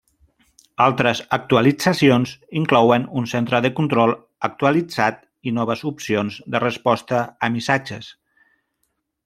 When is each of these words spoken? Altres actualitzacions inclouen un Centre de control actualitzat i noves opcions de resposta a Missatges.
Altres 0.85 1.19
actualitzacions 1.35 2.31
inclouen 2.61 3.05
un 3.21 3.29
Centre 3.33 3.61
de 3.65 3.71
control 3.81 4.13
actualitzat 4.49 5.21
i 5.51 5.55
noves 5.59 5.85
opcions 5.93 6.39
de 6.57 6.63
resposta 6.65 7.21
a 7.47 7.51
Missatges. 7.59 8.09